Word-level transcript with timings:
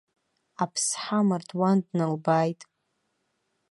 Аԥсҳа 0.63 1.19
амардуан 1.21 1.77
дналбааит. 1.87 2.61